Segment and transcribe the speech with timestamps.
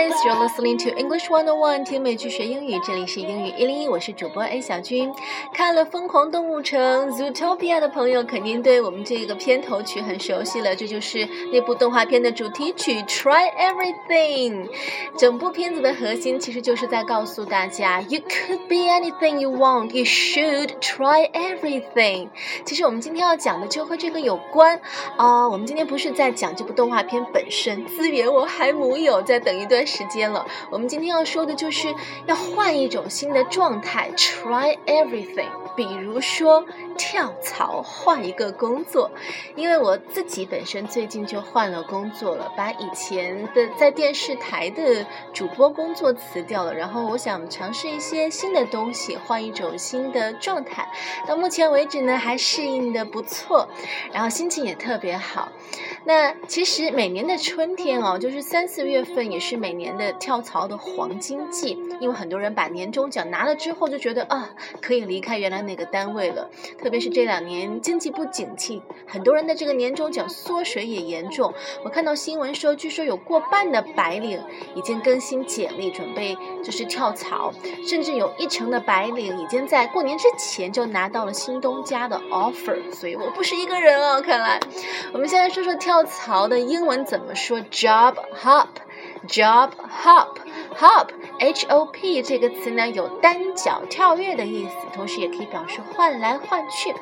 [0.00, 5.12] guys, you're listening to English One on One，听美剧学英语，这里是英语一零一，我是主播 A 小军。
[5.52, 14.68] 看了《疯狂动物城》Zootopia 的朋友，肯定对我们这个片头曲很熟悉了，这就是那部动画片的主题曲 Try Everything。
[15.18, 22.30] 整部片子的核心其实就是在告诉大家，You could be anything you want, you should try everything。
[22.64, 24.80] 其实我们今天要讲的就和这个有关
[25.18, 30.46] 啊、我们今天不是在讲这部动画片本身，资源我还木有，在等一段时间了。
[30.70, 31.92] 我们今天要说的就是
[32.26, 35.48] 要换一种新的状态，try everything。
[35.76, 36.64] 比如说
[37.00, 39.10] 跳槽，换一个工作，
[39.56, 50.86] 因为我自己本身最近就换了工作了，把以前的在电视台的主播工作辞掉了，然后我想尝试一些新的东西，换一种新的状态。
[51.26, 53.66] 到目前为止呢，还适应的不错，
[54.12, 55.50] 然后心情也特别好。
[56.04, 64.50] 那其实每年的春天哦，就是三四月份，也是每年的跳槽的黄金季，因为很多人把年终奖拿了之后，就觉得啊，
[64.82, 66.50] 可以离开原来那个单位了。
[66.78, 71.54] 特特别是这两年经济不景气，很多人的这个年终奖缩水也严重。
[71.84, 74.42] 我看到新闻说，据说有过半的白领
[74.74, 77.54] 已经更新简历，准备就是跳槽，
[77.86, 82.92] 甚至有一成的白领已经在过年之前就拿到了新东家的 offer。
[82.92, 84.58] 所以我不是一个人哦，看来。
[85.12, 89.70] 我们先来说说跳槽的英文怎么说，job hop，job
[90.02, 91.06] hop，hop。
[91.40, 96.94] H O P 这个词呢，有单脚跳跃的意思，同时也可以表示换来换去，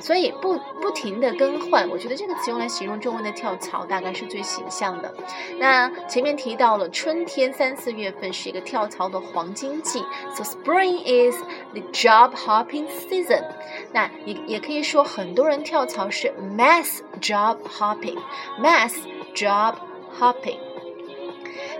[0.00, 1.86] 所以不不停的更换。
[1.90, 5.14] 我觉得这个词用来形容中文的跳槽，大概是最形象的。
[5.58, 10.02] 那前面提到了春天三四月份是一个跳槽的黄金季
[10.34, 11.36] ，so spring is
[11.74, 13.44] the job hopping season。
[13.92, 18.94] 那也也可以说很多人跳槽是 mass job hopping，mass
[19.34, 19.74] job
[20.18, 20.71] hopping。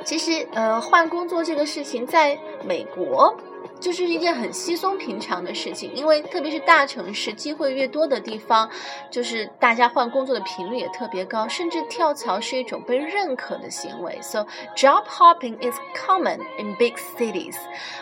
[0.04, 3.34] 其实，呃，换工作这个事情，在美国
[3.82, 8.70] 就是一件很稀松平常的事情，因为特别是大城市，机会越多的地方，
[9.10, 14.16] 就是大家换工作的频率也特别高，甚至跳槽是一种被认可的行为。
[14.22, 17.56] So job hopping is common in big cities.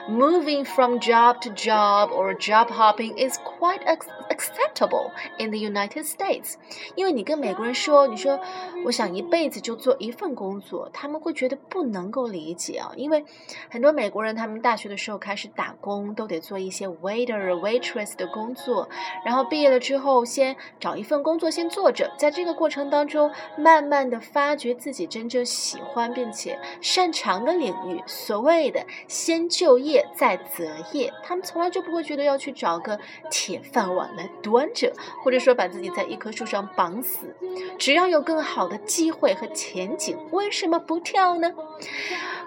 [0.06, 3.80] Moving from job to job or job hopping is quite
[4.28, 6.56] acceptable in the United States.
[6.94, 8.38] 因为你跟美国人说，你说
[8.84, 13.24] 我想一辈子就做一份工作，他们会觉得不能够理解啊，因为
[13.70, 18.88] 很多美国人他们大学的时候开始打打工，都得做一些 waiter waitress 的工作，
[19.24, 32.98] 然后毕业了之后先找一份工作先做着，在这个过程当中，慢慢的发掘自己真正喜欢并且擅长的领域，所谓的先就业再择业，他们从来就不会觉得要去找个
[33.30, 34.92] 铁饭碗来端着，
[35.22, 37.32] 或者说把自己在一棵树上绑死，
[37.78, 41.52] 只要有更好的机会和前景，为什么不跳呢？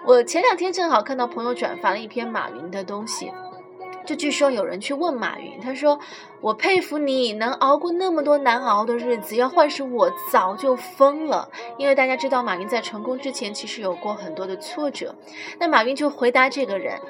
[0.06, 3.32] 我前两天正好看到朋友转发了一篇马云的东西，
[4.04, 5.98] 就据说有人去问马云，他说
[6.42, 11.48] ：“我佩服你能熬过那么多难熬的日子，要换是我早就疯了。”
[11.78, 15.14] 因为大家知道马云在成功之前其实有过很多的挫折，
[15.58, 17.00] 那马云就回答这个人。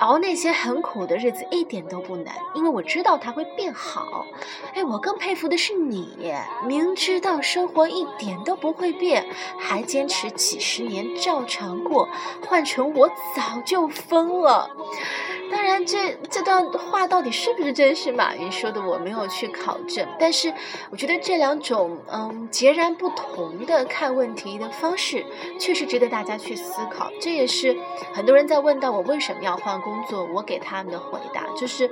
[0.00, 4.26] 熬那些很苦的日子一点都不难，因为我知道它会变好。
[4.74, 6.32] 哎，我更佩服的是你，
[6.66, 9.26] 明知道生活一点都不会变，
[9.58, 12.08] 还坚持几十年照常过。
[12.46, 14.70] 换成我早就疯了。
[15.50, 20.06] 当然，这这段话到底是不是真实马云说的，我没有去考证。
[20.18, 20.52] 但是，
[20.90, 25.24] 我觉得这两种嗯截然不同的看问题的方式，
[25.58, 27.10] 确实值得大家去思考。
[27.20, 27.76] 这也是
[28.12, 31.90] 很多人在问到我为什么要换工作，我给他们的回答就是，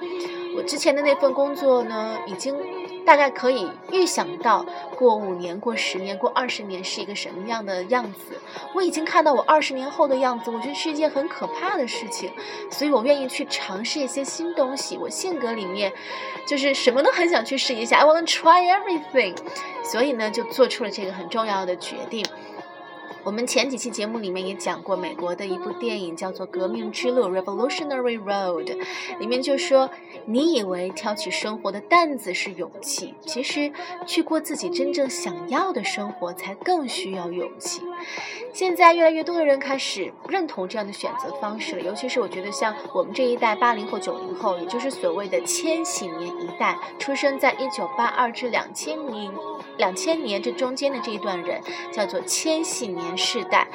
[0.56, 2.56] 我之前的那份工作呢，已经
[3.04, 4.64] 大概可以预想到
[4.96, 8.40] 过五年、过十年、过二十年是一个什么样的样子。
[8.74, 12.32] 我已经看到我二十年后的样子，我觉得是一件很可怕的事情，
[12.70, 14.96] 所以我愿意去尝试一些新东西。
[14.96, 15.92] 我性格里面
[16.46, 19.36] 就是什么都很想去试一下，I wanna try everything，
[19.82, 22.24] 所以呢，就做出了这个很重要的决定。
[23.24, 28.76] 我们前几期节目里面也讲过美国的一部电影，叫做《革命之路》（Revolutionary Road），
[29.18, 29.88] 里面就说
[30.26, 33.72] ：“你以为挑起生活的担子是勇气，其实
[34.06, 37.80] 去过自己真正想要的生活才更需要勇气。”
[38.52, 49.32] 现在越来越多的人开始认同这样的选择方式了，尤其是我觉得像我们这一代八零后、九零后，也就是所谓的千禧年一代，出生在一九八二至两千年。
[49.76, 51.60] 两千年这中间的这一段人
[51.92, 53.68] 叫做千禧年世代，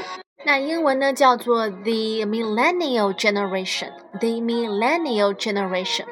[0.46, 3.92] 那英文呢叫做 the millennial generation。
[4.19, 6.07] the millennial generation。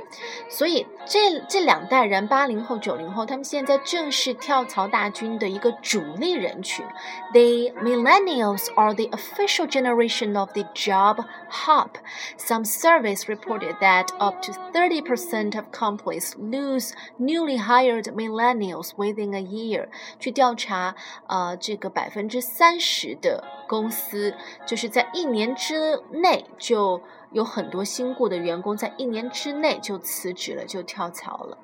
[0.49, 6.85] 所以这这两代人，八零后、九零后，他们现在正是跳槽大军的一个主力人群。
[7.33, 11.97] The millennials are the official generation of the job hop.
[12.37, 19.41] Some surveys reported that up to 30% of companies lose newly hired millennials within a
[19.41, 19.89] year。
[20.21, 20.95] 去调查，
[21.27, 24.35] 呃，这个百分之三十的公司，
[24.67, 27.01] 就是在一年之内就。
[27.32, 31.58] 有很多新雇的员工在一年之内就辞职了，就跳槽了。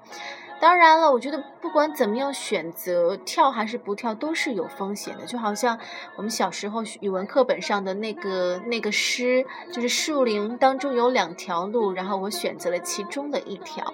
[0.59, 5.25] 当然了，我觉得不管怎么样，选择跳还是不跳都是有风险的。
[5.25, 5.77] 就好像
[6.15, 13.93] 我们小时候语文课本上的那个那个诗，就是树林当中有两条路，然后我选择了其中的一条。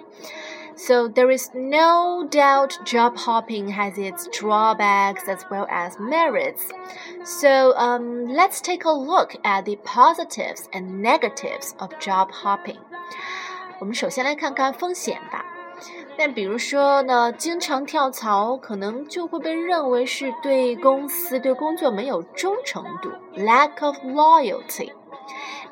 [0.79, 6.69] So there is no doubt job hopping has its drawbacks as well as merits.
[7.23, 12.79] So um, let's take a look at the positives and negatives of job hopping.
[13.79, 15.45] 我们首先来看看风险吧。
[16.17, 24.91] 那比如说呢，经常跳槽可能就会被认为是对公司、对工作没有忠诚度 （lack of loyalty）。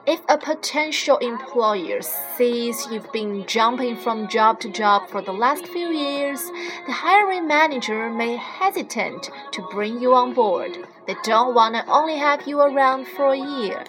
[0.08, 5.66] If a potential employer sees you've been jumping from job to job for the last
[5.66, 6.40] few years,
[6.87, 10.78] the hiring manager may hesitate to bring you on board.
[11.06, 13.84] They don't want to only have you around for a year.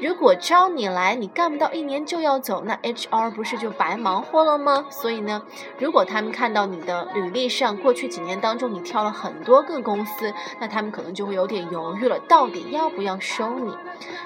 [0.00, 4.86] 如果招你来，你干不到一年就要走，那 HR 不是就白忙活了吗？
[4.90, 5.42] 所以呢，
[5.78, 13.74] 如果他们看到你的履历上过去几年当中你跳了很多个公司，那他们可能就会有点犹豫了，到底要不要收你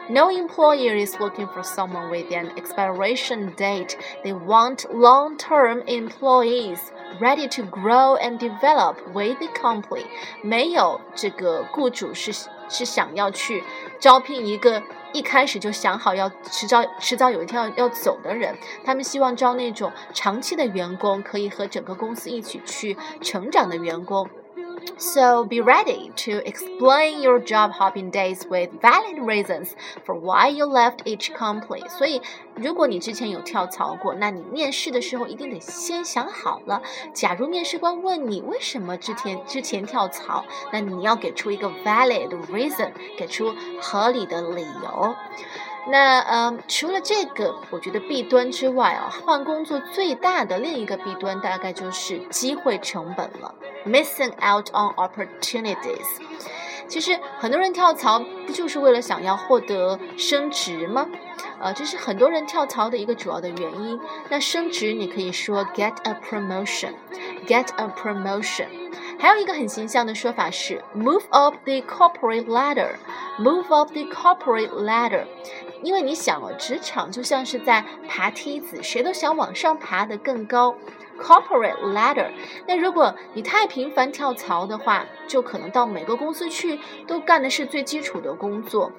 [0.08, 3.94] ？No employer is looking for someone with an expiration date.
[4.22, 6.80] They want long-term employees
[7.18, 10.04] ready to grow and develop with the company.
[10.42, 12.32] 没有这个雇主是
[12.68, 13.64] 是想要去
[13.98, 14.82] 招聘一个。
[15.12, 24.29] 一开始就想好要迟早迟早有一天要要走的人，他们希望招那种长期的员工，可以和整个公司一起去成长的员工。
[24.96, 29.70] So be ready to explain your job hopping days with valid reasons
[30.05, 31.88] for why you left each company.
[31.88, 32.20] 所以，
[32.55, 36.82] 如果你之前有跳槽过，那你面试的时候一定得先想好了。
[37.12, 45.14] 假如面试官问你为什么之前之前跳槽，那你要给出一个 valid reason，给出合理的理由。
[45.88, 56.06] 那呃，除了这个，我觉得弊端之外啊，换工作最大的另一个弊端大概就是机会成本了，missing out on opportunities。
[56.87, 61.06] 其实很多人跳槽不就是为了想要获得升职吗？
[61.58, 63.99] 呃，这是很多人跳槽的一个主要的原因。
[64.28, 68.67] 那升职你可以说 get a promotion，get a promotion。
[69.19, 75.25] 还有一个很形象的说法是 move up the corporate ladder，move up the corporate ladder。
[75.82, 80.76] 因为你想哦，职场就像是在爬梯子，谁都想往上爬得更高
[81.20, 82.31] ，corporate ladder。
[82.67, 88.92] 那如果你太频繁跳槽的话，就可能到每个公司去都干的是最基础的工作。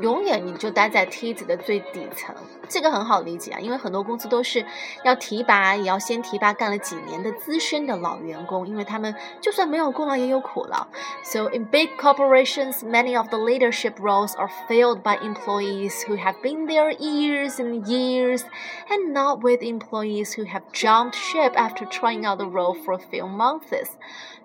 [0.00, 2.34] 永远你就待在梯子的最底层，
[2.68, 4.64] 这个很好理解啊，因为很多公司都是
[5.04, 10.86] 要提拔，也要先提拔干了几年的资深的老员工，因为他们就算没有功劳也有苦劳。
[11.22, 16.66] So in big corporations, many of the leadership roles are filled by employees who have been
[16.66, 18.44] there years and years,
[18.88, 22.98] and not with employees who have jumped ship after trying out the role for a
[22.98, 23.90] few months.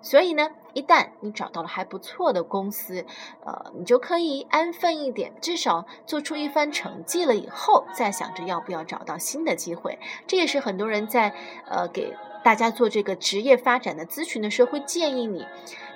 [0.02, 0.50] 所以呢。
[0.73, 3.05] 一旦你找到了还不错的公司，
[3.45, 9.99] 呃，你就可以安分一点，至少做出一番成绩了以后，再想着要不要找到新的机会。
[10.27, 11.33] 这也是很多人在
[11.67, 12.15] 呃给。
[12.43, 15.45] 大家做这个职业发展的咨询的时候，会建议你，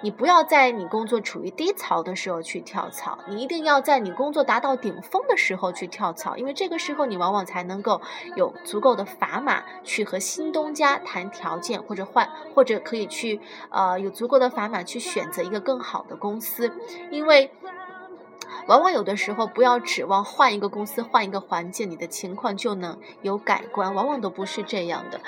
[0.02, 8.00] 你不要在你工作处于低潮的时候去跳槽，你一定要在你工作达到顶峰的时候去跳槽，因为这个时候你往往才能够
[8.36, 16.72] 有足够的砝码去和新东家谈条件，或者换，或者可以去呃有足够的砝码去选择一个更好的公司，
[17.12, 17.52] 因为。
[18.68, 23.94] 往往有的时候，不要指望换一个公司、换一个环境，你的情况就能有改观。
[23.94, 25.20] 往往都不是这样的。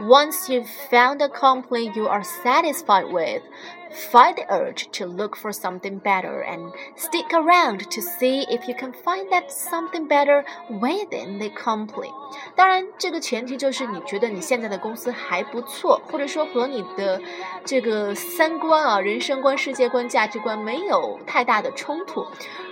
[0.00, 3.42] Once you found a company you are satisfied with,
[3.90, 8.74] fight the urge to look for something better and stick around to see if you
[8.74, 12.12] can find that something better within the company.
[12.54, 17.20] 当然，这个前提就是你觉得你现在的公司还不错，或者说和你的
[17.64, 22.26] 这个三观啊、人生观、世界观、价值观没有太大的冲突。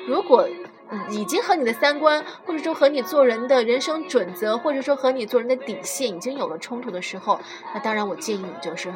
[0.06, 0.48] 如果
[1.10, 7.40] 已经和你的三观，或者说和你做人的人生准则，或者说和你做人的底线已经有了冲突的时候，
[7.72, 8.92] 那当然我建议你就是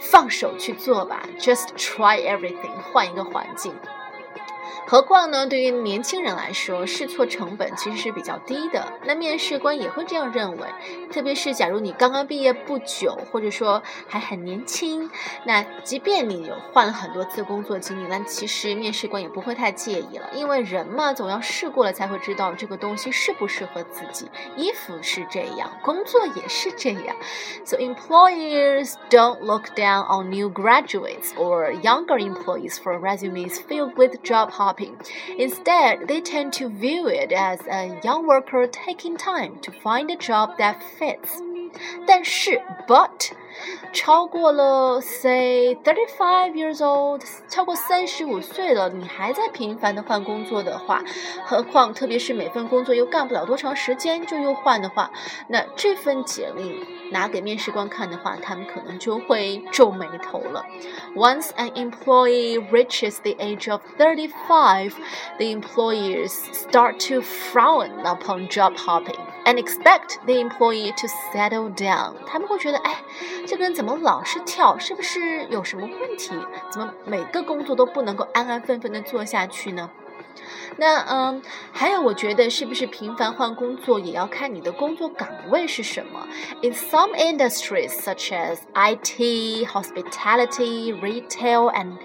[0.00, 3.74] 放手去做吧，just try everything，换一个环境。
[4.86, 8.92] 何况呢，对于年轻人来说，试错成本其实是比较低的。
[9.04, 10.66] 那面试官也会这样认为，
[11.12, 15.10] 特别是假如你刚刚毕业不久，或者说还很年轻，
[15.44, 24.30] 那即便你有换了很多次工作经历，那其实面试官也不会太介意了，因为人嘛，总要试过了才会知道这个东西适不适合自己。
[24.56, 27.16] 衣服是这样，工作也是这样。
[27.64, 34.50] So employers don't look down on new graduates or younger employees for resumes filled with job
[34.64, 34.96] hopping.
[35.38, 40.16] Instead, they tend to view it as a young worker taking time to find a
[40.16, 41.42] job that fits.
[42.06, 43.32] 但是，but
[43.92, 51.02] 超过了 say thirty five years old，超过三十五岁了，你还在频繁的换工作的话，
[51.44, 55.10] 何况特别是每份工作又干不了多长时间就又换的话，
[55.48, 60.64] 那这份简历拿给面试官看的话，他们可能就会皱眉头了。
[61.14, 64.92] Once an employee reaches the age of thirty five,
[65.38, 72.14] the employers start to frown upon job hopping and expect the employee to settle down。
[72.26, 73.02] 他们会觉得，哎。
[73.46, 74.78] 这个人怎么老是跳？
[74.78, 76.30] 是不是有什么问题？
[76.70, 79.90] 怎么每个工作都不能够安安分分的做下去呢？
[80.77, 81.41] 那嗯，
[81.71, 86.27] 还有，我觉得是不是频繁换工作也要看你的工作岗位是什么？
[86.61, 91.97] In some industries such as IT, hospitality, retail, and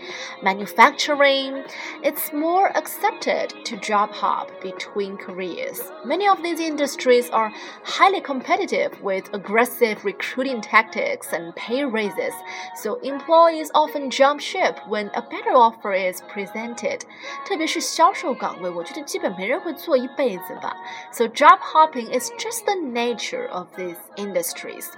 [0.43, 1.65] manufacturing,
[2.03, 5.81] it's more accepted to job hop between careers.
[6.05, 7.53] Many of these industries are
[7.85, 12.35] highly competitive with aggressive recruiting tactics and pay raises,
[12.77, 17.01] so employees often jump ship when a better offer is presented.
[17.45, 20.77] 特别是销售岗 位，我觉得基本没人会做一辈子吧。
[21.13, 24.89] So job hopping is just the nature of these industries。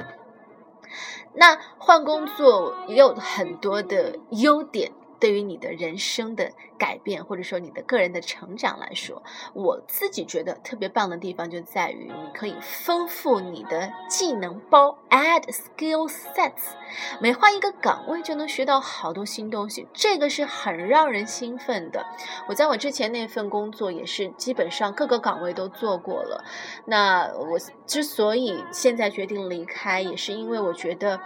[1.34, 4.92] 那换工作也有很多的优点。
[5.18, 9.21] 对于你的人生的 改变，或者说你的个人的成长来说，
[9.53, 16.71] 我自己觉得特别棒的地方就在于你可以丰富你的技能包，add skill sets。
[17.19, 22.03] 每换一个岗位就能学到好多新东西，这个是很让人兴奋的。
[22.47, 26.43] 我在我之前那份工作也是基本上各个岗位都做过了。
[26.85, 31.21] 那我之所以现在决定离开，也是因为我觉得。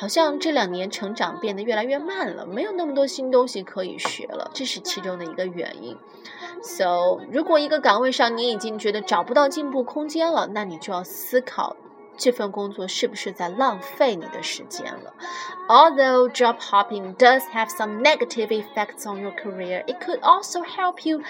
[0.00, 5.97] 好像这两年成长变得越来越慢了，没有那么多新东西可以学了，这是其中的一个原因。
[6.61, 11.75] So，如果一个岗位上你已经觉得找不到进步空间了，那你就要思考
[12.15, 15.13] 这份工作是不是在浪费你的时间了。
[15.67, 21.21] Although job hopping does have some negative effects on your career, it could also help you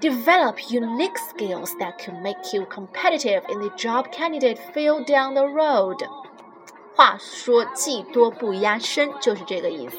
[0.00, 5.46] develop unique skills that could make you competitive in the job candidate field down the
[5.46, 5.98] road.
[6.96, 9.96] 话说技多不压身，就是这个意思。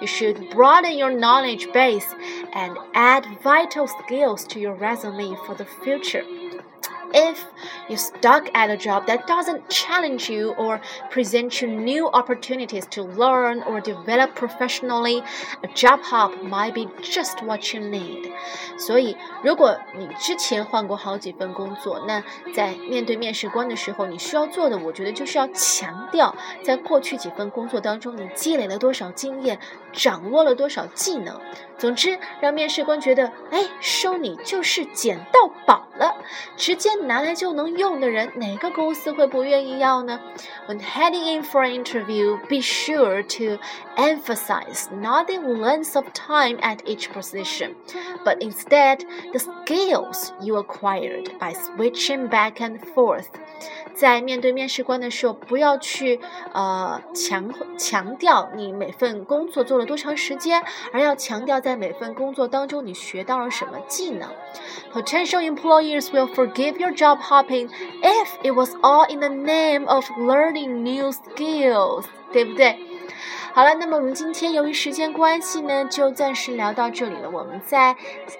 [0.00, 2.06] You should broaden your knowledge base
[2.52, 6.24] and add vital skills to your resume for the future.
[7.12, 7.36] If
[7.88, 10.80] you're stuck at a job that doesn't challenge you or
[11.10, 15.22] present you new opportunities to learn or develop professionally,
[15.62, 18.32] a job hop might be just what you need.
[18.76, 29.58] 所以，如果你之前换过好几份工作，那在面对面试官的时候，你需要做的，我觉得就是要强调，在过去几份工作当中，你积累了多少经验，
[29.92, 31.40] 掌握了多少技能。
[31.78, 36.16] 总之，让面试官觉得，哎，收你就是捡到宝了，
[36.56, 40.20] 直接 拿来就能用的人，哪个公司会不愿意要呢？
[40.68, 43.62] When heading in for an interview, be sure to
[43.96, 47.74] emphasize not the length of time at each position,
[48.24, 49.00] but instead
[49.32, 53.26] the skills you acquired by switching back and forth.
[53.94, 56.20] 在面对面试官的时候，不要去
[56.52, 64.28] 呃强强调你每份工作做了多长时间，而要强调在每份工作当中你学到了什么技能。
[64.92, 67.69] Potential employers will forgive your job hopping
[68.01, 72.77] if it was all in the name of learning new skills，对不对？
[73.53, 77.29] 好了，那么我们今天由于时间关系呢，就暂时聊到这里了。
[77.29, 77.93] 我们在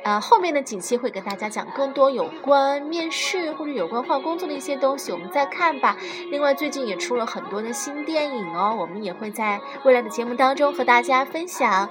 [0.03, 5.97] 呃后面的几期会给大家讲更多有关面试或者有关换工作的一些东西，我们再看吧。
[6.29, 11.89] 另外，最近也出了很多的新电影哦，我们也会在未来的节目当中和大家分享。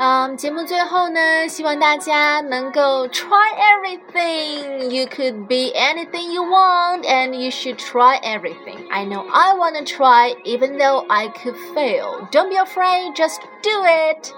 [0.00, 4.90] 嗯，节目最后呢，希望大家能够 try everything.
[4.90, 8.86] You could be anything you want, and you should try everything.
[8.90, 12.28] I know I wanna try, even though I could fail.
[12.30, 14.32] Don't be afraid, just do it.